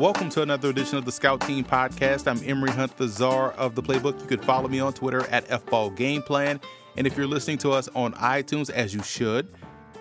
[0.00, 2.26] Welcome to another edition of the Scout Team Podcast.
[2.26, 4.18] I'm Emory Hunt, the czar of the playbook.
[4.18, 6.62] You could follow me on Twitter at FBallGamePlan.
[6.96, 9.52] And if you're listening to us on iTunes, as you should,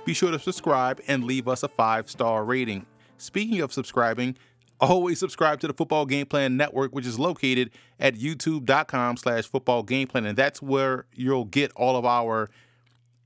[0.06, 2.86] be sure to subscribe and leave us a five star rating.
[3.18, 4.38] Speaking of subscribing,
[4.80, 9.84] always subscribe to the Football Game Plan Network, which is located at youtube.com slash football
[9.84, 10.26] game plan.
[10.26, 12.50] And that's where you'll get all of our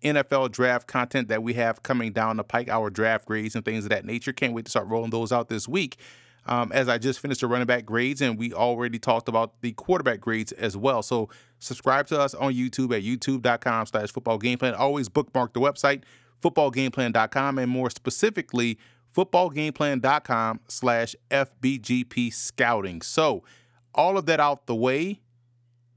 [0.04, 3.86] NFL draft content that we have coming down the pike, our draft grades and things
[3.86, 4.34] of that nature.
[4.34, 6.00] Can't wait to start rolling those out this week.
[6.46, 9.72] Um, as I just finished the running back grades, and we already talked about the
[9.72, 11.02] quarterback grades as well.
[11.02, 11.30] So
[11.60, 14.76] subscribe to us on YouTube at youtube.com slash football game plan.
[14.76, 16.04] Always bookmark the website,
[16.44, 18.78] footballgameplan.com, and more specifically,
[19.16, 23.02] footballgameplan.com slash FBGP scouting.
[23.02, 23.44] So
[23.96, 25.22] all of that out the way,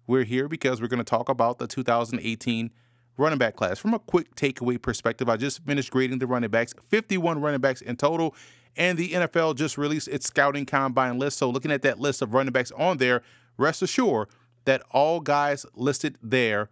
[0.07, 2.71] we're here because we're going to talk about the 2018
[3.17, 3.79] running back class.
[3.79, 7.81] From a quick takeaway perspective, I just finished grading the running backs, 51 running backs
[7.81, 8.35] in total,
[8.77, 11.39] and the NFL just released its scouting combine list.
[11.39, 13.23] So looking at that list of running backs on there,
[13.57, 14.29] rest assured
[14.65, 16.69] that all guys listed there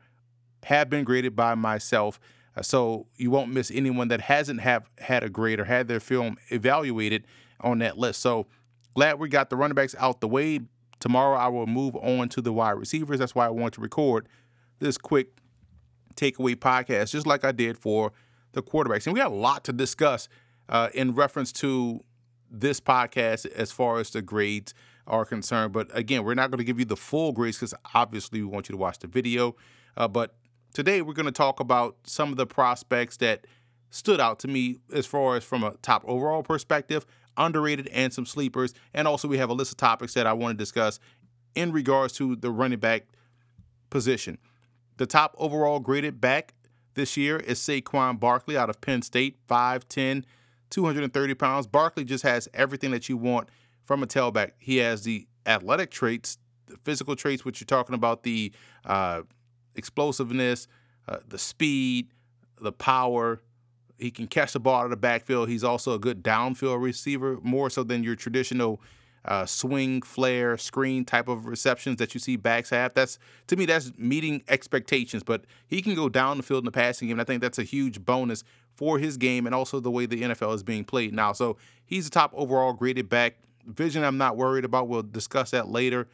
[0.64, 2.20] have been graded by myself.
[2.56, 6.00] Uh, so you won't miss anyone that hasn't have had a grade or had their
[6.00, 7.24] film evaluated
[7.60, 8.20] on that list.
[8.20, 8.46] So
[8.94, 10.60] glad we got the running backs out the way.
[11.00, 13.18] Tomorrow I will move on to the wide receivers.
[13.18, 14.28] That's why I want to record
[14.78, 15.28] this quick
[16.16, 18.12] takeaway podcast, just like I did for
[18.52, 19.06] the quarterbacks.
[19.06, 20.28] And we got a lot to discuss
[20.68, 22.02] uh, in reference to
[22.50, 24.74] this podcast as far as the grades
[25.06, 25.72] are concerned.
[25.72, 28.68] But again, we're not going to give you the full grades because obviously we want
[28.68, 29.56] you to watch the video.
[29.96, 30.34] Uh, but
[30.72, 33.46] today we're going to talk about some of the prospects that
[33.90, 38.26] stood out to me as far as from a top overall perspective, underrated, and some
[38.26, 38.74] sleepers.
[38.92, 40.98] And also, we have a list of topics that I want to discuss
[41.54, 43.06] in regards to the running back
[43.90, 44.38] position.
[44.96, 46.54] The top overall graded back
[46.94, 50.24] this year is Saquon Barkley out of Penn State, 5'10,
[50.74, 51.66] 230 pounds.
[51.68, 53.48] Barkley just has everything that you want
[53.84, 54.52] from a tailback.
[54.58, 58.52] He has the athletic traits, the physical traits, which you're talking about, the
[58.84, 59.22] uh,
[59.76, 60.66] explosiveness,
[61.06, 62.08] uh, the speed,
[62.60, 63.40] the power.
[63.98, 65.48] He can catch the ball out of the backfield.
[65.48, 68.80] He's also a good downfield receiver, more so than your traditional
[69.24, 72.94] uh, swing, flare, screen type of receptions that you see backs have.
[72.94, 75.22] That's to me, that's meeting expectations.
[75.22, 77.14] But he can go down the field in the passing game.
[77.14, 80.22] And I think that's a huge bonus for his game and also the way the
[80.22, 81.32] NFL is being played now.
[81.32, 83.36] So he's a top overall graded back.
[83.66, 84.88] Vision, I'm not worried about.
[84.88, 86.08] We'll discuss that later.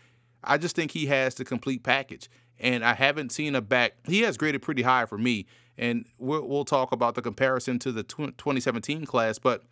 [0.44, 2.30] I just think he has the complete package.
[2.60, 3.94] And I haven't seen a back.
[4.04, 5.46] He has graded pretty high for me.
[5.76, 9.62] And we'll, we'll talk about the comparison to the 2017 class, but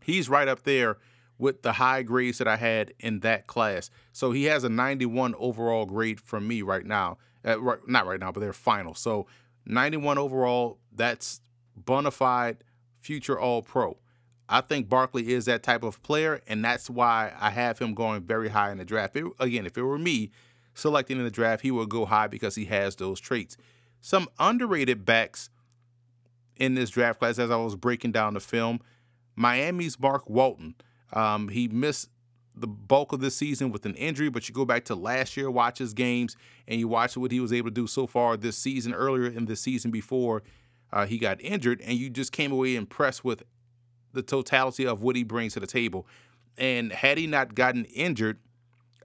[0.00, 0.98] he's right up there
[1.38, 3.90] with the high grades that I had in that class.
[4.12, 7.18] So he has a 91 overall grade from me right now.
[7.44, 8.94] Right, not right now, but they're final.
[8.94, 9.26] So
[9.66, 11.40] 91 overall, that's
[11.76, 12.64] bona fide
[13.00, 13.98] future All Pro.
[14.48, 18.22] I think Barkley is that type of player, and that's why I have him going
[18.22, 19.16] very high in the draft.
[19.16, 20.30] It, again, if it were me
[20.74, 23.56] selecting in the draft, he would go high because he has those traits.
[24.00, 25.50] Some underrated backs
[26.56, 28.80] in this draft class, as I was breaking down the film,
[29.34, 30.74] Miami's Mark Walton.
[31.12, 32.10] Um, he missed
[32.54, 35.50] the bulk of this season with an injury, but you go back to last year,
[35.50, 36.36] watch his games,
[36.66, 39.44] and you watch what he was able to do so far this season, earlier in
[39.44, 40.42] the season before
[40.92, 43.42] uh, he got injured, and you just came away impressed with
[44.12, 46.06] the totality of what he brings to the table.
[46.56, 48.38] And had he not gotten injured,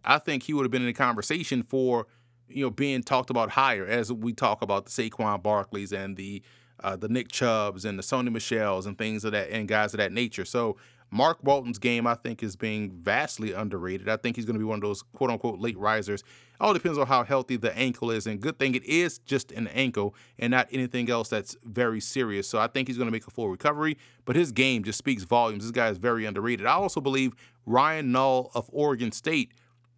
[0.06, 2.08] I think he would have been in the conversation for
[2.48, 6.42] you know being talked about higher as we talk about the Saquon Barkleys and the
[6.84, 10.00] uh, the Nick Chubbs and the Sony Michels and things of that and guys of
[10.00, 10.46] that nature.
[10.46, 10.78] So
[11.14, 14.08] Mark Walton's game, I think, is being vastly underrated.
[14.08, 16.24] I think he's going to be one of those quote unquote late risers.
[16.62, 18.26] All depends on how healthy the ankle is.
[18.28, 22.48] And good thing it is just an ankle and not anything else that's very serious.
[22.48, 23.98] So I think he's going to make a full recovery.
[24.24, 25.64] But his game just speaks volumes.
[25.64, 26.66] This guy is very underrated.
[26.66, 27.34] I also believe
[27.66, 29.52] Ryan Nall of Oregon State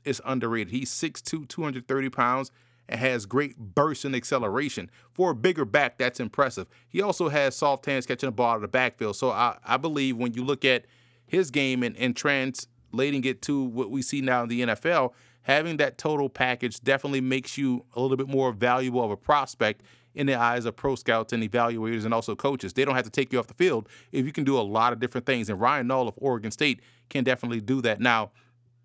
[0.04, 0.74] is underrated.
[0.74, 2.52] He's 6'2, 230 pounds
[2.90, 4.90] and has great burst and acceleration.
[5.14, 6.68] For a bigger back, that's impressive.
[6.90, 9.16] He also has soft hands catching the ball out of the backfield.
[9.16, 10.86] So I, I believe when you look at
[11.34, 15.78] his game and, and translating it to what we see now in the NFL, having
[15.78, 19.82] that total package definitely makes you a little bit more valuable of a prospect
[20.14, 22.74] in the eyes of pro scouts and evaluators and also coaches.
[22.74, 24.94] They don't have to take you off the field if you can do a lot
[24.94, 25.50] of different things.
[25.50, 28.00] And Ryan Nall of Oregon State can definitely do that.
[28.00, 28.32] Now,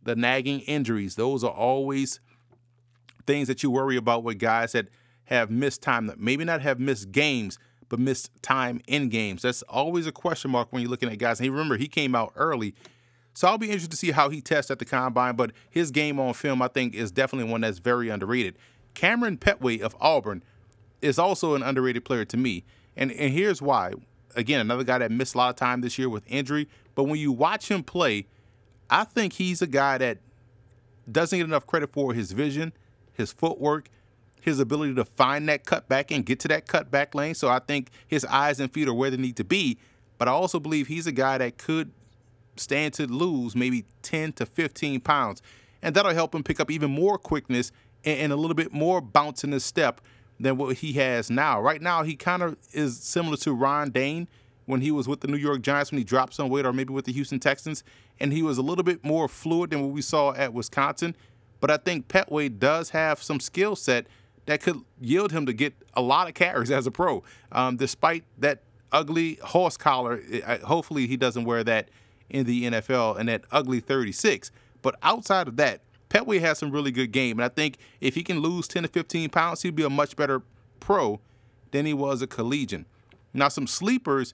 [0.03, 2.19] the nagging injuries, those are always
[3.27, 4.89] things that you worry about with guys that
[5.25, 9.43] have missed time, that maybe not have missed games, but missed time in games.
[9.43, 11.41] That's always a question mark when you're looking at guys.
[11.41, 12.75] And remember, he came out early.
[13.35, 16.19] So I'll be interested to see how he tests at the combine, but his game
[16.19, 18.57] on film, I think, is definitely one that's very underrated.
[18.95, 20.43] Kamryn Pettway of Auburn
[21.01, 22.65] is also an underrated player to me.
[22.97, 23.93] And, and here's why.
[24.35, 27.21] Again, another guy that missed a lot of time this year with injury, but when
[27.21, 28.27] you watch him play,
[28.91, 30.19] I think he's a guy that
[31.11, 32.73] doesn't get enough credit for his vision,
[33.13, 33.89] his footwork,
[34.49, 37.35] his ability to find that cutback and get to that cutback lane.
[37.35, 39.79] So I think his eyes and feet are where they need to be.
[40.17, 41.93] But I also believe he's a guy that could
[42.57, 45.43] stand to lose maybe 10 to 15 pounds.
[45.83, 47.71] And that'll help him pick up even more quickness
[48.05, 50.01] and, and a little bit more bounce in his step
[50.41, 51.61] than what he has now.
[51.61, 54.29] Right now, he kind of is similar to Ron Dayne
[54.67, 56.93] when he was with the New York Giants when he dropped some weight, or maybe
[56.93, 57.83] with the Houston Texans,
[58.21, 61.17] and he was a little bit more fluid than what we saw at Wisconsin.
[61.61, 64.07] But I think Pettway does have some skill set
[64.49, 67.23] that could yield him to get a lot of carries as a pro,
[67.53, 70.23] um, despite that ugly horse collar.
[70.65, 71.91] Hopefully, he doesn't wear that
[72.31, 74.51] in the NFL and that ugly 36.
[74.81, 78.23] But outside of that, Pettway has some really good game, and I think if he
[78.23, 80.41] can lose 10 to 15 pounds, he'd be a much better
[80.81, 81.21] pro
[81.71, 82.87] than he was a collegian.
[83.35, 84.33] Now, some sleepers.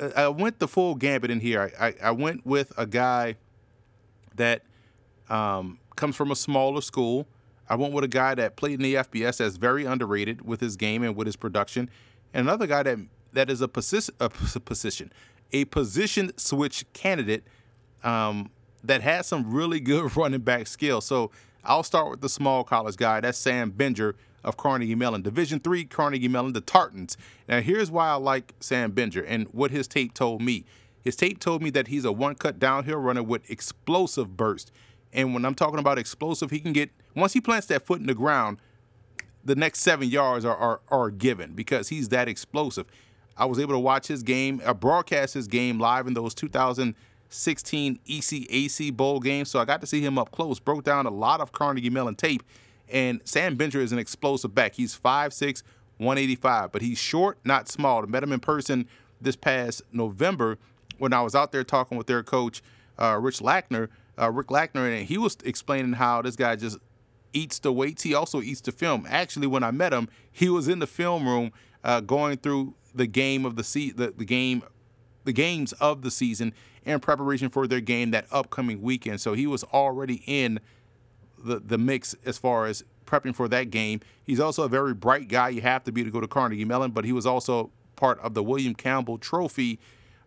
[0.00, 1.70] Uh, I went the full gambit in here.
[1.78, 3.36] I, I, I went with a guy
[4.36, 4.62] that
[5.28, 7.26] um, comes from a smaller school.
[7.68, 10.76] I went with a guy that played in the FBS that's very underrated with his
[10.76, 11.90] game and with his production,
[12.32, 12.98] and another guy that
[13.32, 15.12] that is a position a position
[15.52, 17.44] a position switch candidate
[18.02, 18.50] um,
[18.82, 21.00] that has some really good running back skill.
[21.00, 21.30] So
[21.64, 23.20] I'll start with the small college guy.
[23.20, 24.14] That's Sam Benger
[24.44, 27.16] of Carnegie Mellon, Division three Carnegie Mellon, the Tartans.
[27.48, 30.64] Now here's why I like Sam Benger and what his tape told me.
[31.02, 34.72] His tape told me that he's a one-cut downhill runner with explosive burst.
[35.12, 38.06] And when I'm talking about explosive, he can get once he plants that foot in
[38.06, 38.58] the ground,
[39.44, 42.86] the next seven yards are are, are given because he's that explosive.
[43.36, 47.98] I was able to watch his game, uh, broadcast his game live in those 2016
[48.06, 49.50] ECAC bowl games.
[49.50, 50.58] So I got to see him up close.
[50.58, 52.42] Broke down a lot of Carnegie Mellon tape.
[52.88, 54.74] And Sam Benger is an explosive back.
[54.74, 55.62] He's 5'6,
[55.98, 58.02] 185, but he's short, not small.
[58.02, 58.88] I met him in person
[59.20, 60.56] this past November
[60.98, 62.62] when I was out there talking with their coach,
[62.98, 66.78] uh, Rich Lackner, uh, Rick Lackner, and he was explaining how this guy just
[67.36, 68.02] eats the weights.
[68.02, 69.06] He also eats the film.
[69.08, 71.52] Actually, when I met him, he was in the film room
[71.84, 74.62] uh, going through the game of the se- the, the game
[75.24, 76.54] the games of the season
[76.84, 79.20] in preparation for their game that upcoming weekend.
[79.20, 80.60] So he was already in
[81.38, 84.00] the the mix as far as prepping for that game.
[84.24, 85.50] He's also a very bright guy.
[85.50, 88.34] You have to be to go to Carnegie Mellon, but he was also part of
[88.34, 89.78] the William Campbell Trophy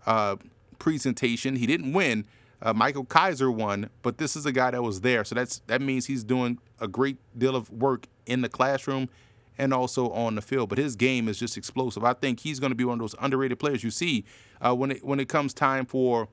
[0.06, 0.38] uh,
[0.78, 1.56] presentation.
[1.56, 2.26] He didn't win.
[2.62, 5.24] Uh, Micah Kiser won, but this is a guy that was there.
[5.24, 9.10] So that's that means he's doing a great deal of work in the classroom
[9.58, 10.70] and also on the field.
[10.70, 12.04] But his game is just explosive.
[12.04, 14.26] I think he's going to be one of those underrated players you see
[14.62, 16.28] uh, when it when it comes time for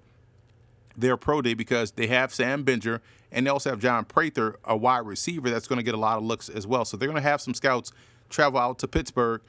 [0.97, 3.01] their pro day because they have Sam Benger
[3.31, 6.17] and they also have John Prather, a wide receiver that's going to get a lot
[6.17, 6.85] of looks as well.
[6.85, 7.93] So they're going to have some scouts
[8.31, 9.43] travel out to Pittsburgh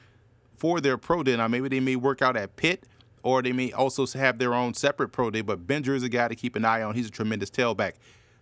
[0.56, 1.36] for their pro day.
[1.36, 2.84] Now maybe they may work out at Pitt
[3.28, 5.40] or they may also have their own separate pro day.
[5.40, 6.94] But Benger is a guy to keep an eye on.
[6.94, 7.94] He's a tremendous tailback.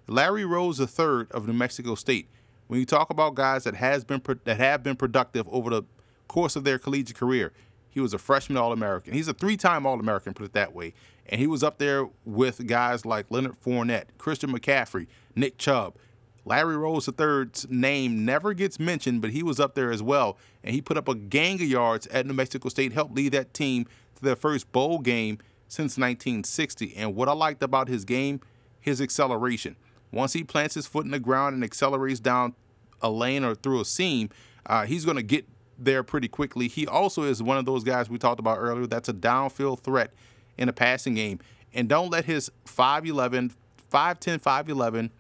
[0.06, 2.28] Larry Rose III of New Mexico State
[2.66, 5.82] when you talk about guys that has been that have been productive over the
[6.28, 7.52] course of their collegiate career,
[7.88, 9.14] he was a freshman All-American.
[9.14, 10.92] He's a three-time All-American, put it that way.
[11.26, 15.96] And he was up there with guys like Leonard Fournette, Christian McCaffrey, Nick Chubb.
[16.44, 20.38] Larry Rose III's name never gets mentioned, but he was up there as well.
[20.62, 23.52] And he put up a gang of yards at New Mexico State, helped lead that
[23.52, 26.94] team to their first bowl game since 1960.
[26.96, 28.40] And what I liked about his game,
[28.80, 29.76] his acceleration.
[30.12, 32.54] Once he plants his foot in the ground and accelerates down
[33.02, 34.30] a lane or through a seam,
[34.66, 35.46] uh, he's going to get
[35.78, 36.68] there pretty quickly.
[36.68, 40.12] He also is one of those guys we talked about earlier that's a downfield threat
[40.56, 41.40] in a passing game.
[41.74, 43.52] And don't let his 5'11,
[43.92, 45.10] 5'10, 5'11,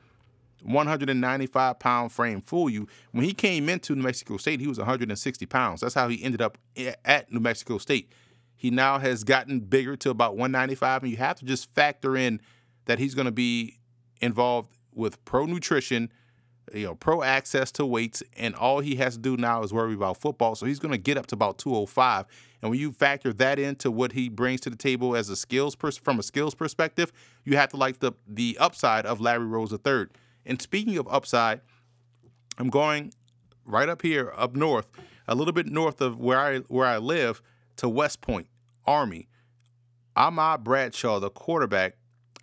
[0.62, 2.88] 195 pound frame fool you.
[3.12, 5.80] When he came into New Mexico State, he was 160 pounds.
[5.80, 6.58] That's how he ended up
[7.04, 8.10] at New Mexico State.
[8.56, 12.40] He now has gotten bigger to about 195, and you have to just factor in
[12.86, 13.78] that he's going to be
[14.20, 16.10] involved with pro nutrition,
[16.72, 19.94] you know, pro access to weights, and all he has to do now is worry
[19.94, 20.54] about football.
[20.54, 22.24] So he's going to get up to about 205.
[22.62, 25.76] And when you factor that into what he brings to the table as a skills
[25.76, 27.12] pers- from a skills perspective,
[27.44, 30.06] you have to like the the upside of Larry Rose III.
[30.46, 31.60] And speaking of upside,
[32.58, 33.12] I'm going
[33.66, 34.86] right up here up north,
[35.28, 37.42] a little bit north of where I where I live
[37.76, 38.48] to West Point
[38.86, 39.28] Army.
[40.14, 41.96] Ahmad Bradshaw, the quarterback,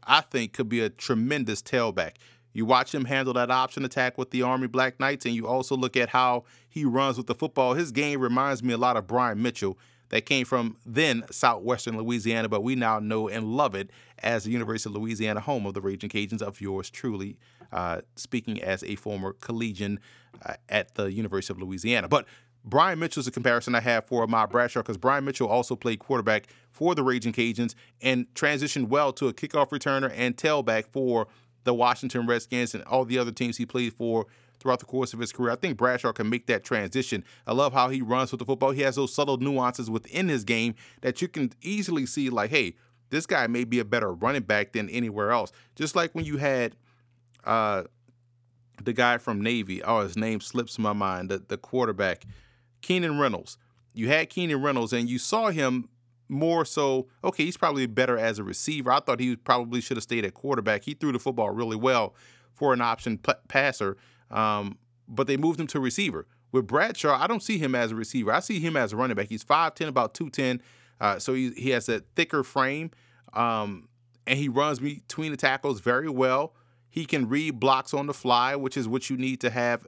[0.06, 2.14] I think could be a tremendous tailback.
[2.52, 5.76] You watch him handle that option attack with the Army Black Knights, and you also
[5.76, 7.74] look at how he runs with the football.
[7.74, 9.78] His game reminds me a lot of Brian Mitchell,
[10.14, 14.52] that came from then southwestern Louisiana, but we now know and love it as the
[14.52, 17.36] University of Louisiana, home of the Raging Cajuns of yours truly,
[17.72, 20.00] uh, speaking as a former collegian
[20.46, 22.08] uh, at the University of Louisiana.
[22.08, 22.28] But
[22.66, 26.48] Brian Mitchell's a comparison I have for Ahmad Bradshaw because Brian Mitchell also played quarterback
[26.72, 31.28] for the Raging Cajuns and transitioned well to a kickoff returner and tailback for
[31.66, 34.28] the Washington Redskins and all the other teams he played for
[34.60, 35.52] throughout the course of his career.
[35.52, 37.26] I think Bradshaw can make that transition.
[37.46, 38.72] I love how he runs with the football.
[38.72, 42.76] He has those subtle nuances within his game that you can easily see, like, hey,
[43.10, 45.52] this guy may be a better running back than anywhere else.
[45.76, 46.76] Just like when you had
[47.44, 47.84] uh,
[48.82, 52.26] the guy from Navy, oh, his name slips my mind, the, the quarterback,
[52.84, 53.58] Keenan Reynolds.
[53.94, 55.90] You had Keenan Reynolds, and you saw him
[56.30, 57.08] more so.
[57.24, 58.92] Okay, he's probably better as a receiver.
[58.92, 60.84] I thought he probably should have stayed at quarterback.
[60.84, 62.14] He threw the football really well
[62.54, 63.98] for an option p- passer,
[64.30, 66.28] um, but they moved him to receiver.
[66.52, 68.32] With Bradshaw, I don't see him as a receiver.
[68.32, 69.28] I see him as a running back.
[69.30, 70.62] He's 5'10, about 210.
[71.02, 72.92] Uh, so he, he has a thicker frame,
[73.34, 73.90] um,
[74.28, 76.54] and he runs between the tackles very well.
[76.90, 79.88] He can read blocks on the fly, which is what you need to have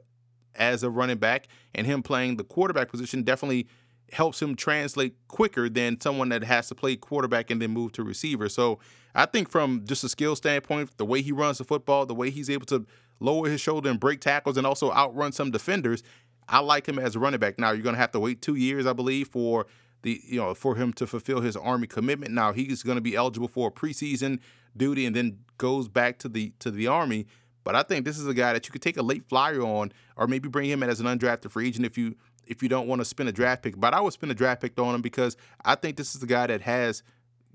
[0.58, 3.66] as a running back, and him playing the quarterback position definitely
[4.12, 8.04] helps him translate quicker than someone that has to play quarterback and then move to
[8.04, 8.48] receiver.
[8.48, 8.78] So
[9.14, 12.30] I think from just a skill standpoint, the way he runs the football, the way
[12.30, 12.86] he's able to
[13.18, 16.02] lower his shoulder and break tackles and also outrun some defenders,
[16.48, 17.58] I like him as a running back.
[17.58, 19.66] Now you're to have to wait two years, I believe, for
[20.02, 22.32] the you know for him to fulfill his army commitment.
[22.32, 24.38] Now he's to be eligible for preseason
[24.76, 27.26] duty and then goes back to the to the army.
[27.66, 29.92] But I think this is a guy that you could take a late flyer on,
[30.16, 32.14] or maybe bring him in as an undrafted free agent if you
[32.46, 33.76] if you don't want to spend a draft pick.
[33.76, 36.28] But I would spend a draft pick on him because I think this is a
[36.28, 37.02] guy that has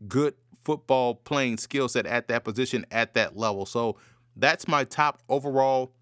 [0.10, 0.34] good
[0.66, 3.66] football playing skill set at that position at that level.
[3.66, 3.96] So
[4.36, 5.94] that's my top overall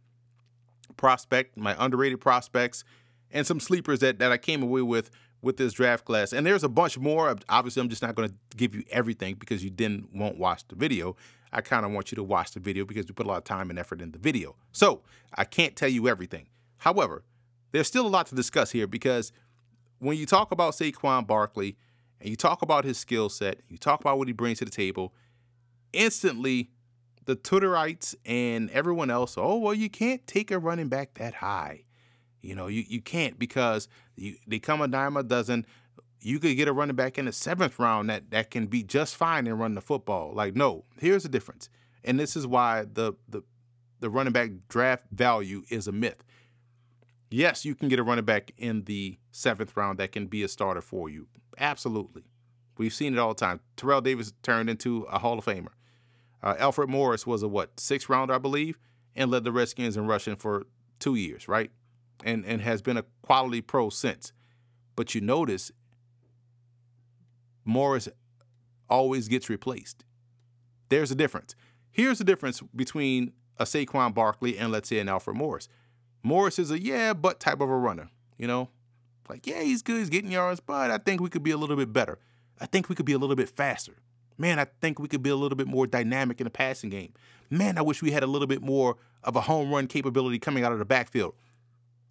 [0.98, 2.84] prospect, my underrated prospects,
[3.30, 5.12] and some sleepers that, that I came away with
[5.44, 6.34] with this draft class.
[6.34, 7.36] And there's a bunch more.
[7.48, 10.76] Obviously, I'm just not going to give you everything because you didn't won't watch the
[10.76, 11.16] video.
[11.52, 13.44] I kind of want you to watch the video because we put a lot of
[13.44, 14.56] time and effort in the video.
[14.72, 15.02] So
[15.34, 16.48] I can't tell you everything.
[16.78, 17.24] However,
[17.72, 19.32] there's still a lot to discuss here because
[20.00, 21.78] when you talk about Saquon Barkley
[22.20, 24.72] and you talk about his skill set, you talk about what he brings to the
[24.72, 25.14] table,
[25.94, 26.70] instantly
[27.26, 31.84] the Twitterites and everyone else, oh well, you can't take a running back that high.
[32.42, 35.66] You know, you, you can't because you, they come a dime a dozen.
[36.22, 39.16] You could get a running back in the seventh round that, that can be just
[39.16, 40.34] fine and run the football.
[40.34, 41.70] Like, no, here's the difference.
[42.04, 43.44] And this is why the, the,
[44.00, 46.24] the running back draft value is a myth.
[47.32, 50.48] Yes, you can get a running back in the seventh round that can be a
[50.48, 51.28] starter for you.
[51.58, 52.24] Absolutely.
[52.78, 53.60] We've seen it all the time.
[53.76, 55.74] Terrell Davis turned into a Hall of Famer.
[56.42, 58.78] Uh, Alfred Morris was a what, sixth rounder, I believe,
[59.16, 60.66] and led the Redskins in rushing for
[61.00, 61.72] two years, right?
[62.24, 64.34] and, and has been a quality pro since.
[64.96, 65.72] But you notice
[67.70, 68.10] Morris
[68.90, 70.04] always gets replaced.
[70.90, 71.56] There's a difference.
[71.92, 75.70] Here's the difference between a Saquon Barkley and let's say an Alfred Morris.
[76.24, 78.10] Morris is a yeah, but type of a runner.
[78.38, 78.70] You know,
[79.30, 81.76] like yeah, he's good, he's getting yards, but I think we could be a little
[81.76, 82.20] bit better.
[82.60, 83.94] I think we could be a little bit faster.
[84.38, 87.14] Man, I think we could be a little bit more dynamic in the passing game.
[87.50, 90.64] Man, I wish we had a little bit more of a home run capability coming
[90.64, 91.36] out of the backfield.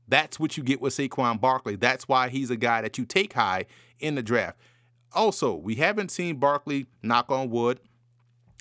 [0.07, 1.77] That's what you get with Saquon Barkley.
[1.77, 3.67] That's why he's a guy that you take high
[3.99, 4.59] in the draft.
[5.15, 7.81] Also, we haven't seen Barkley, knock on wood,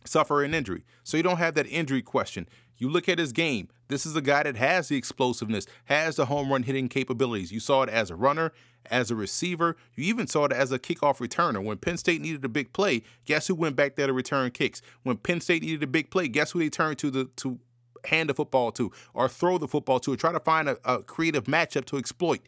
[0.05, 0.83] suffer an injury.
[1.03, 2.47] So you don't have that injury question.
[2.77, 3.69] You look at his game.
[3.87, 7.51] This is a guy that has the explosiveness, has the home run hitting capabilities.
[7.51, 8.51] You saw it as a runner,
[8.89, 9.75] as a receiver.
[9.95, 11.63] You even saw it as a kickoff returner.
[11.63, 14.81] When Penn State needed a big play, guess who went back there to return kicks?
[15.03, 17.59] When Penn State needed a big play, guess who they turned to the to
[18.05, 21.01] hand the football to or throw the football to or try to find a, a
[21.03, 22.41] creative matchup to exploit.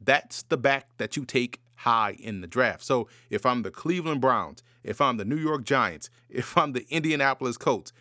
[0.00, 2.84] That's the back that you take high in the draft.
[2.84, 6.86] So if I'm the Cleveland Browns, if I'm the New York Giants, if I'm the
[6.90, 7.92] Indianapolis Colts,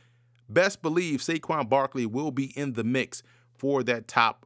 [0.50, 3.24] best believe Saquon Barkley will be in the mix
[3.56, 4.46] for that top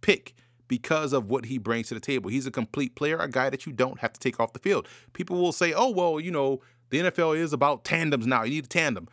[0.00, 0.34] pick
[0.68, 2.30] because of what he brings to the table.
[2.30, 4.86] He's a complete player, a guy that you don't have to take off the field.
[5.12, 6.60] People will say, "Oh, well, you know,
[6.90, 8.44] the NFL is about tandems now.
[8.44, 9.08] You need a tandem."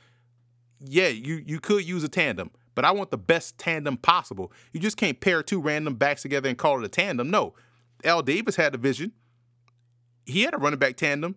[0.80, 4.52] Yeah, you you could use a tandem, but I want the best tandem possible.
[4.72, 7.32] You just can't pair two random backs together and call it a tandem.
[7.32, 7.56] No.
[8.04, 9.14] Al Davis had a vision.
[10.28, 11.36] He had a running back tandem.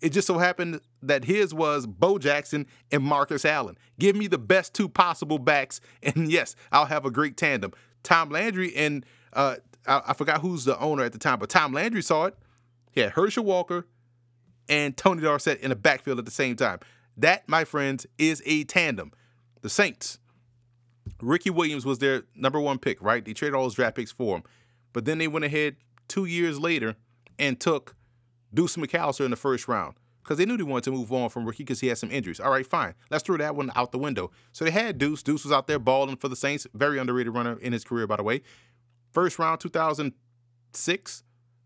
[0.00, 3.78] It just so happened that his was Bo Jackson and Marcus Allen.
[3.98, 7.72] Give me the best two possible backs, and yes, I'll have a great tandem.
[8.02, 11.72] Tom Landry and uh, I, I, forgot who's the owner at the time, but Tom
[11.72, 12.36] Landry saw it.
[12.92, 13.86] He had Herschel Walker
[14.68, 16.78] and Tony Dorsett in the backfield at the same time.
[17.16, 19.12] That, my friends, is a tandem.
[19.62, 20.18] The Saints
[21.20, 23.24] Ricky Williams was their number one pick, right?
[23.24, 24.42] They traded all those draft picks for him.
[24.92, 25.76] But then they went ahead
[26.08, 26.96] two years later
[27.38, 27.94] and took
[28.52, 31.46] Deuce McAllister in the first round because they knew they wanted to move on from
[31.46, 32.40] Ricky because he had some injuries.
[32.40, 32.94] All right, fine.
[33.10, 34.30] Let's throw that one out the window.
[34.52, 35.22] So they had Deuce.
[35.22, 36.66] Deuce was out there balling for the Saints.
[36.74, 38.42] Very underrated runner in his career, by the way.
[39.12, 40.12] First round, 2000
[40.76, 41.24] six,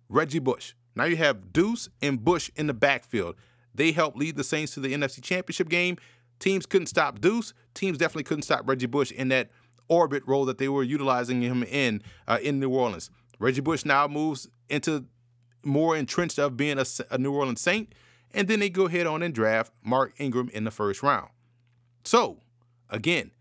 [0.08, 0.75] Reggie Bush.
[0.94, 3.37] Now you have Deuce and Bush in the backfield.
[3.75, 5.96] They helped lead the Saints to the NFC Championship game.
[6.38, 7.52] Teams couldn't stop Deuce.
[7.75, 9.50] Teams definitely couldn't stop Reggie Bush in that
[9.88, 13.10] orbit role that they were utilizing him in uh, in New Orleans.
[13.38, 15.04] Reggie Bush now moves into
[15.64, 17.95] more entrenched of being a, a New Orleans Saint,
[18.33, 21.29] and then they go ahead on and draft Mark Ingram in the first round.
[22.05, 22.38] So,
[22.88, 23.33] again,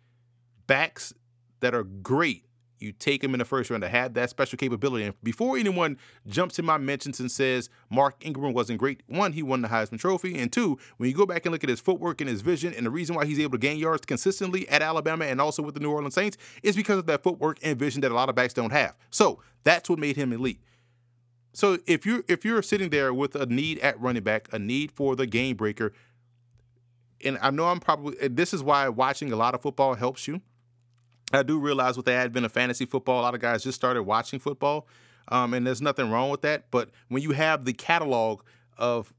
[0.67, 1.13] backs
[1.59, 2.45] that are great
[2.81, 5.05] you take them in the first round to have that special capability.
[5.05, 5.97] And before anyone
[6.27, 9.99] jumps in my mentions and says Mark Ingram wasn't great, one, he won the Heisman
[9.99, 10.37] Trophy.
[10.37, 12.85] And two, when you go back and look at his footwork and his vision and
[12.85, 15.79] the reason why he's able to gain yards consistently at Alabama and also with the
[15.79, 18.53] New Orleans Saints is because of that footwork and vision that a lot of backs
[18.53, 18.95] don't have.
[19.09, 20.61] So that's what made him elite.
[21.59, 24.91] So if you're if you're sitting there with a need at running back, a need
[24.91, 25.91] for the game breaker,
[27.23, 30.41] and I know I'm probably this is why watching a lot of football helps you
[31.31, 34.03] I do realize with the advent of fantasy football, a lot of guys just started
[34.03, 34.87] watching football,
[35.27, 36.71] um, and there's nothing wrong with that.
[36.71, 38.41] But when you have the catalog
[38.77, 39.13] of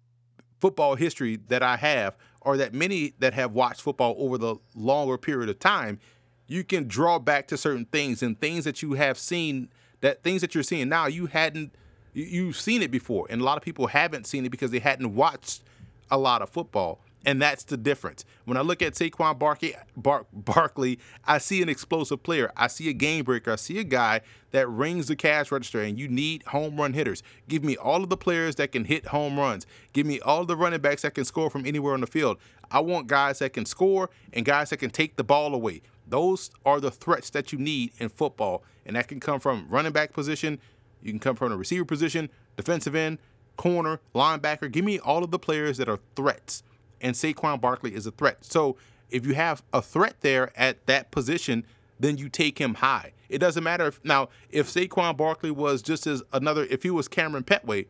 [0.60, 5.18] football history that I have, or that many that have watched football over the longer
[5.18, 6.00] period of time,
[6.46, 9.68] you can draw back to certain things and things that you have seen
[10.00, 11.74] that things that you're seeing now you hadn't
[12.12, 15.14] you've seen it before and a lot of people haven't seen it because they hadn't
[15.14, 15.62] watched
[16.10, 18.24] a lot of football and that's the difference.
[18.44, 22.50] When I look at Saquon Barkley, Bar- Barkley, I see an explosive player.
[22.56, 23.52] I see a game breaker.
[23.52, 27.22] I see a guy that rings the cash register, and you need home run hitters.
[27.48, 29.66] Give me all of the players that can hit home runs.
[29.92, 32.38] Give me all the running backs that can score from anywhere on the field.
[32.70, 35.82] I want guys that can score and guys that can take the ball away.
[36.06, 39.92] Those are the threats that you need in football, and that can come from running
[39.92, 40.58] back position.
[41.02, 43.18] You can come from the receiver position, defensive end,
[43.56, 44.70] corner, linebacker.
[44.70, 46.62] Give me all of the players that are threats
[47.00, 48.44] and Saquon Barkley is a threat.
[48.44, 48.76] So
[49.10, 51.64] if you have a threat there at that position,
[51.98, 53.12] then you take him high.
[53.28, 57.08] It doesn't matter if now if Saquon Barkley was just as another if he was
[57.08, 57.86] Kamryn Pettway,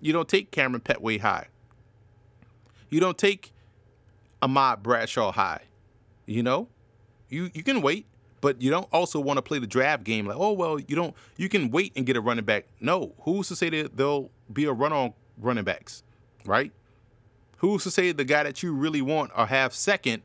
[0.00, 1.48] you don't take Kamryn Pettway high.
[2.90, 3.52] You don't take
[4.40, 5.62] Ahmad Bradshaw high.
[6.26, 6.68] You know?
[7.28, 8.06] You you can wait,
[8.40, 11.14] but you don't also want to play the draft game like, oh well, you don't
[11.36, 12.66] you can wait and get a running back.
[12.80, 16.02] No, who's to say that there'll be a run on running backs,
[16.44, 16.72] right?
[17.58, 20.22] Who's to say the guy that you really want or have second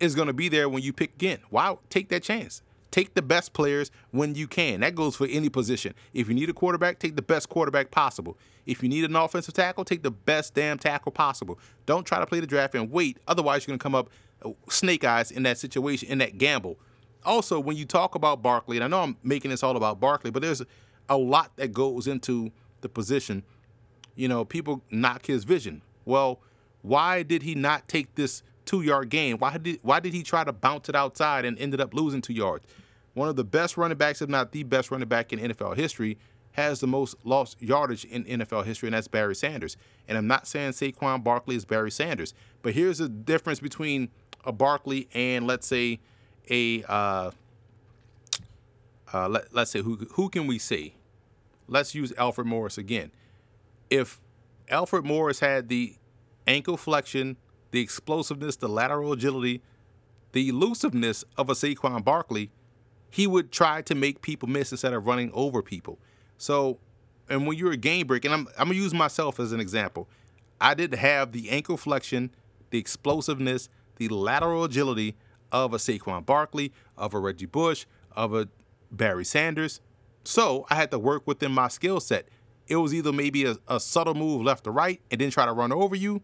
[0.00, 1.38] is going to be there when you pick again?
[1.50, 2.62] Why take that chance?
[2.90, 4.80] Take the best players when you can.
[4.80, 5.94] That goes for any position.
[6.12, 8.38] If you need a quarterback, take the best quarterback possible.
[8.66, 11.58] If you need an offensive tackle, take the best damn tackle possible.
[11.86, 13.18] Don't try to play the draft and wait.
[13.26, 14.10] Otherwise, you're going to come up
[14.44, 16.78] uh, snake eyes in that situation, in that gamble.
[17.24, 20.30] Also, when you talk about Barkley, and I know I'm making this all about Barkley,
[20.30, 20.62] but there's
[21.08, 23.42] a lot that goes into the position.
[24.14, 25.82] You know, people knock his vision.
[26.04, 26.40] Well,
[26.82, 29.38] why did he not take this two yard gain?
[29.38, 32.34] Why did why did he try to bounce it outside and ended up losing two
[32.34, 32.66] yards?
[33.14, 36.18] One of the best running backs, if not the best running back in NFL history,
[36.52, 39.76] has the most lost yardage in NFL history, and that's Barry Sanders.
[40.06, 44.10] And I'm not saying Saquon Barkley is Barry Sanders, but here's the difference between
[44.44, 46.00] a Barkley and let's say
[46.50, 47.30] a uh,
[49.12, 50.94] uh, let, let's say who who can we say?
[51.68, 53.10] Let's use Alfred Morris again.
[53.90, 54.20] If
[54.68, 55.96] Alfred Morris had the
[56.46, 57.36] ankle flexion,
[57.70, 59.62] the explosiveness, the lateral agility,
[60.32, 62.50] the elusiveness of a Saquon Barkley,
[63.10, 65.98] he would try to make people miss instead of running over people.
[66.36, 66.78] So,
[67.28, 70.08] and when you're a game break, and I'm, I'm gonna use myself as an example,
[70.60, 72.30] I didn't have the ankle flexion,
[72.70, 75.16] the explosiveness, the lateral agility
[75.54, 78.48] of a Saquon Barkley, of a Reggie Bush, of a
[78.90, 79.80] Barry Sanders.
[80.24, 82.26] So I had to work within my skill set.
[82.66, 85.52] It was either maybe a, a subtle move left to right and then try to
[85.52, 86.22] run over you,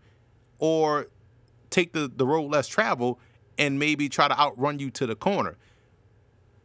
[0.59, 1.07] or
[1.71, 3.19] take the, the road less traveled
[3.57, 5.57] and maybe try to outrun you to the corner.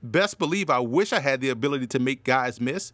[0.02, 2.94] Best believe I wish I had the ability to make guys miss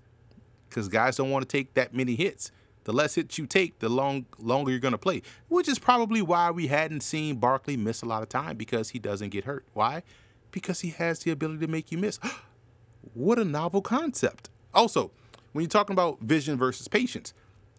[0.68, 2.52] because guys don't want to take that many hits.
[2.84, 6.22] The less hits you take, the long longer you're going to play, which is probably
[6.22, 9.66] why we hadn't seen Barkley miss a lot of time because he doesn't get hurt.
[9.74, 10.04] Why?
[10.52, 12.20] Because he has the ability to make you miss.
[13.14, 14.50] what a novel concept.
[14.74, 15.12] Also,
[15.52, 17.34] when you're talking about vision versus patience,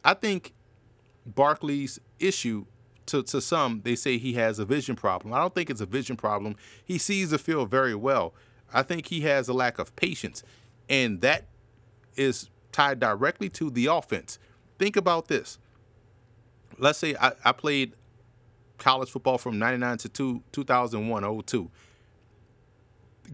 [0.04, 0.52] I think
[1.26, 2.66] Barkley's issue
[3.06, 5.34] to, to some, they say he has a vision problem.
[5.34, 6.56] I don't think it's a vision problem.
[6.84, 8.34] He sees the field very well.
[8.72, 10.42] I think he has a lack of patience,
[10.88, 11.46] and that
[12.16, 14.38] is tied directly to the offense.
[14.82, 15.60] Think about this.
[16.76, 17.92] Let's say I, I played
[18.78, 21.70] college football from 99 to two, 2001, 02.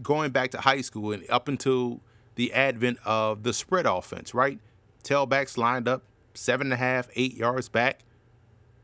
[0.03, 2.01] Going back to high school and up until
[2.35, 4.59] the advent of the spread offense, right?
[5.03, 6.03] Tailbacks lined up
[6.35, 8.01] seven and a half, eight yards back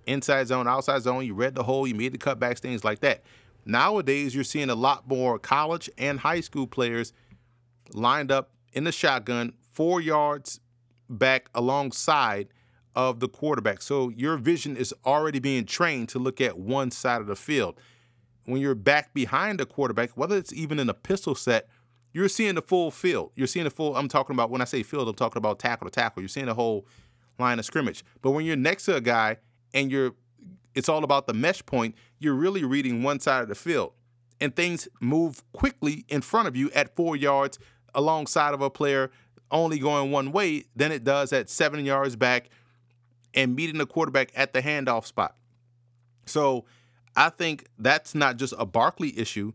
[0.07, 1.23] inside zone, outside zone.
[1.23, 3.21] You read the hole, you made the cutbacks, things like that.
[3.63, 7.13] Nowadays, you're seeing a lot more college and high school players
[7.93, 10.61] lined up in the shotgun, four yards
[11.07, 12.47] back alongside
[12.95, 13.81] of the quarterback.
[13.81, 17.79] So your vision is already being trained to look at one side of the field.
[18.45, 21.67] When you're back behind the quarterback, whether it's even in a pistol set,
[22.13, 23.31] you're seeing the full field.
[23.35, 23.95] You're seeing the full.
[23.97, 26.21] I'm talking about when I say field, I'm talking about tackle to tackle.
[26.21, 26.85] You're seeing the whole
[27.37, 28.05] line of scrimmage.
[28.21, 29.37] But when you're next to a guy
[29.73, 30.11] and you're,
[30.75, 31.95] it's all about the mesh point.
[32.19, 33.93] You're really reading one side of the field,
[34.39, 37.59] and things move quickly in front of you at four yards
[37.93, 39.11] alongside of a player
[39.51, 42.49] only going one way than it does at seven yards back
[43.35, 45.35] and meeting the quarterback at the handoff spot.
[46.25, 46.65] So
[47.15, 49.53] I think that's not just a Barkley issue,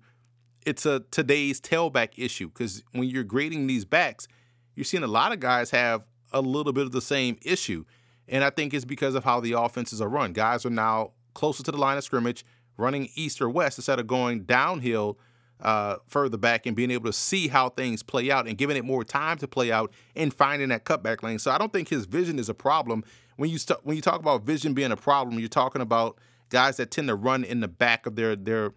[0.66, 4.28] it's a today's tailback issue because when you're grading these backs,
[4.74, 7.84] you're seeing a lot of guys have a little bit of the same issue.
[8.28, 10.32] And I think it's because of how the offenses are run.
[10.32, 12.44] Guys are now closer to the line of scrimmage,
[12.76, 15.18] running east or west instead of going downhill
[15.60, 18.84] uh, further back and being able to see how things play out and giving it
[18.84, 21.38] more time to play out and finding that cutback lane.
[21.38, 23.04] So I don't think his vision is a problem.
[23.40, 26.18] When you st- when you talk about vision being a problem, you're talking about
[26.50, 28.74] guys that tend to run in the back of their their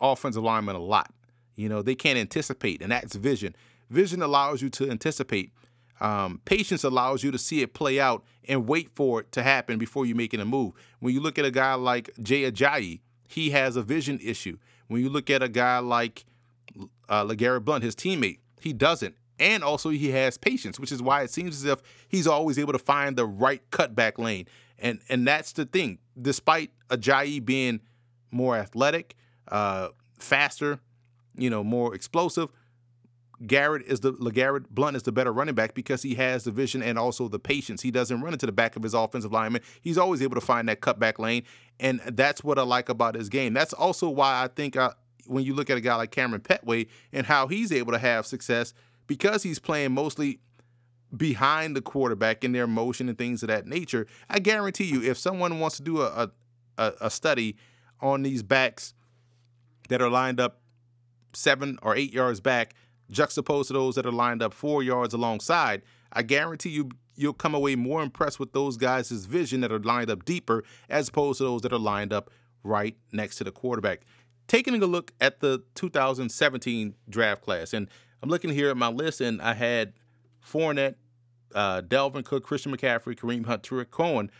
[0.00, 1.12] offensive lineman a lot.
[1.56, 3.54] You know, they can't anticipate, and that's vision.
[3.90, 5.52] Vision allows you to anticipate.
[6.00, 9.78] Um, patience allows you to see it play out and wait for it to happen
[9.78, 10.72] before you making a move.
[11.00, 14.56] When you look at a guy like Jay Ajayi, he has a vision issue.
[14.88, 16.24] When you look at a guy like
[17.10, 19.16] uh, LeGarrette Blunt, his teammate, he doesn't.
[19.42, 22.72] And also, he has patience, which is why it seems as if he's always able
[22.72, 24.46] to find the right cutback lane.
[24.78, 25.98] And and that's the thing.
[26.20, 27.80] Despite Ajayi being
[28.30, 29.16] more athletic,
[29.48, 30.78] uh, faster,
[31.36, 32.50] you know, more explosive,
[33.44, 36.80] Garrett is the LeGarrette Blunt is the better running back because he has the vision
[36.80, 37.82] and also the patience.
[37.82, 39.62] He doesn't run into the back of his offensive lineman.
[39.80, 41.42] He's always able to find that cutback lane,
[41.80, 43.54] and that's what I like about his game.
[43.54, 44.92] That's also why I think I, uh,
[45.26, 48.24] when you look at a guy like Kamryn Pettway and how he's able to have
[48.24, 48.72] success
[49.12, 50.40] because he's playing mostly
[51.14, 54.06] behind the quarterback in their motion and things of that nature.
[54.30, 56.30] I guarantee you, if someone wants to do a
[56.78, 57.56] a, a study
[58.00, 58.94] on these backs
[59.90, 60.62] that are lined up
[61.34, 62.74] seven or eight yards back
[63.10, 67.54] juxtaposed to those that are lined up four yards alongside, I guarantee you you'll come
[67.54, 71.44] away more impressed with those guys' vision that are lined up deeper as opposed to
[71.44, 72.30] those that are lined up
[72.64, 74.06] right next to the quarterback.
[74.48, 77.90] Taking a look at the 2017 draft class, and
[78.22, 79.94] I'm looking here at my list, and I had
[80.46, 80.94] Fournette,
[81.54, 84.30] uh, Dalvin Cook, Christian McCaffrey, Kareem Hunt, Tarik Cohen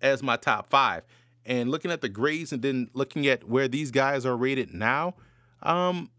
[0.00, 1.02] as my top five.
[1.44, 5.14] And looking at the grades and then looking at where these guys are rated now,
[5.62, 6.10] um,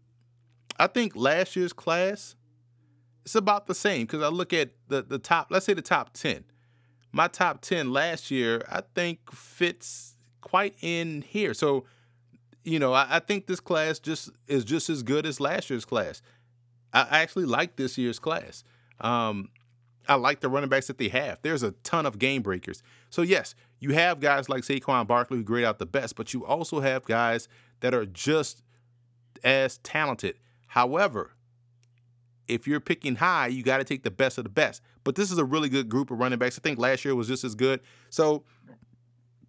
[0.78, 2.36] I think last year's class,
[3.24, 6.12] it's about the same because I look at the the top, let's say the top
[6.12, 6.44] 10.
[7.10, 11.54] My top 10 last year, I think fits quite in here.
[11.54, 11.84] So,
[12.64, 15.86] you know, I, I think this class just is just as good as last year's
[15.86, 16.20] class.
[16.94, 18.64] I actually like this year's class.
[19.00, 19.50] Um,
[20.08, 21.38] I like the running backs that they have.
[21.42, 22.82] There's a ton of game breakers.
[23.10, 26.46] So yes, you have guys like Saquon Barkley who grade out the best, but you
[26.46, 27.48] also have guys
[27.80, 28.62] that are just
[29.42, 30.36] as talented
[30.74, 31.30] However,
[32.48, 34.82] if you're picking high, you got to take the best of the best.
[35.04, 36.58] But this is a really good group of running backs.
[36.58, 37.78] I think last year was just as good.
[38.10, 38.42] So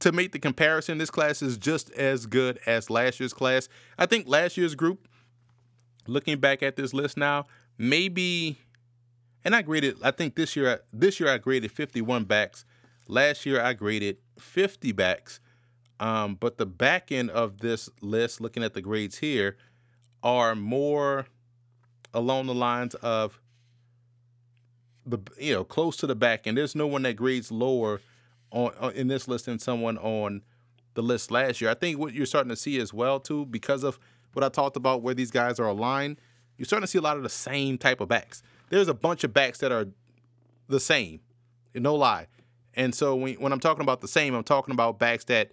[0.01, 3.67] to make the comparison, this class is just as good as last year's class.
[3.97, 5.07] I think last year's group,
[6.07, 7.45] looking back at this list now,
[7.77, 8.57] maybe
[9.43, 12.65] and I graded I think this year this year I graded 51 backs.
[13.07, 15.39] Last year I graded 50 backs.
[15.99, 19.55] Um, but the back end of this list, looking at the grades here,
[20.21, 21.27] are more
[22.13, 23.39] along the lines of
[25.05, 26.57] the you know close to the back end.
[26.57, 28.01] there's no one that grades lower
[28.51, 30.41] on, on, in this list than someone on
[30.95, 31.69] the list last year.
[31.69, 33.99] I think what you're starting to see as well too because of
[34.35, 36.19] what I talked about where these guys are aligned,
[36.57, 38.43] you're starting to see a lot of the same type of backs.
[38.69, 39.87] There's a bunch of backs that are
[40.67, 41.19] the same,
[41.73, 42.27] no lie.
[42.73, 45.51] And so when, when I'm talking about the same, I'm talking about backs that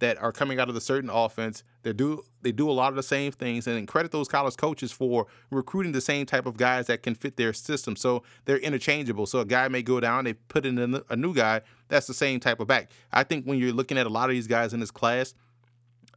[0.00, 1.64] that are coming out of the certain offense.
[1.82, 4.92] They do they do a lot of the same things, and credit those college coaches
[4.92, 7.96] for recruiting the same type of guys that can fit their system.
[7.96, 9.26] So they're interchangeable.
[9.26, 12.38] So a guy may go down, they put in a new guy that's the same
[12.38, 12.90] type of back.
[13.12, 15.34] I think when you're looking at a lot of these guys in this class,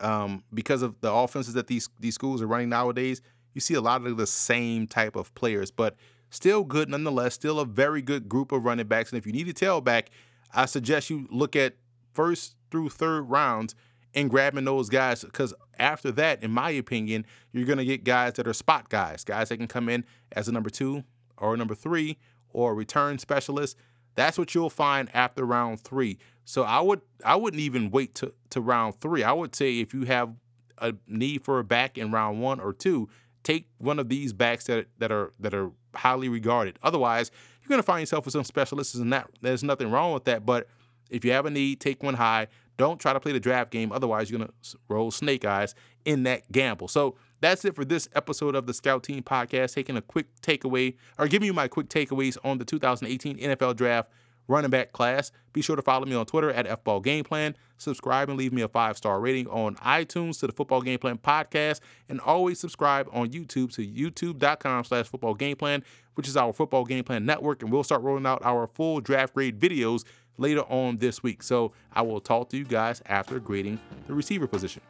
[0.01, 3.21] um, because of the offenses that these these schools are running nowadays,
[3.53, 5.95] you see a lot of the same type of players, but
[6.29, 7.33] still good nonetheless.
[7.35, 9.11] Still a very good group of running backs.
[9.11, 10.07] And if you need a tailback,
[10.53, 11.75] I suggest you look at
[12.13, 13.75] first through third rounds
[14.13, 18.33] and grabbing those guys because after that, in my opinion, you're going to get guys
[18.33, 21.03] that are spot guys, guys that can come in as a number two
[21.37, 22.17] or a number three
[22.49, 23.77] or return specialist.
[24.15, 26.17] That's what you'll find after round three.
[26.45, 29.23] So I would I wouldn't even wait to, to round three.
[29.23, 30.33] I would say if you have
[30.77, 33.09] a need for a back in round one or two,
[33.43, 36.77] take one of these backs that that are that are highly regarded.
[36.83, 40.45] Otherwise, you're to find yourself with some specialists, and that there's nothing wrong with that.
[40.45, 40.67] But
[41.09, 42.47] if you have a need, take one high.
[42.77, 43.91] Don't try to play the draft game.
[43.91, 46.87] Otherwise, you're to roll snake eyes in that gamble.
[46.87, 49.73] So that's it for this episode of the Scout Team Podcast.
[49.73, 54.09] Taking a quick takeaway or giving you my quick takeaways on the 2018 NFL Draft
[54.47, 55.31] running back class.
[55.53, 57.55] Be sure to follow me on Twitter at FBall Game Plan.
[57.77, 61.17] Subscribe and leave me a five star rating on iTunes to the Football Game Plan
[61.17, 65.83] podcast, and always subscribe on YouTube to youtube.com/slash Football Game Plan,
[66.13, 69.33] which is our Football Game Plan network, and we'll start rolling out our full draft
[69.33, 70.03] grade videos
[70.37, 71.41] later on this week.
[71.41, 74.81] So I will talk to you guys after grading the receiver position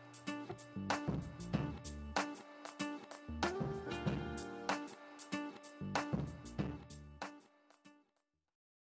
[0.89, 1.30] you